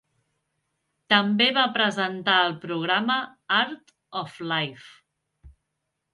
També 1.13 1.47
va 1.57 1.65
presentar 1.75 2.39
el 2.47 2.57
programa 2.65 3.19
"Art 3.59 3.95
of 4.23 4.43
Life". 4.55 5.55